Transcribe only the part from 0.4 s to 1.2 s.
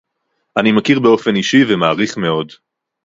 אני מכיר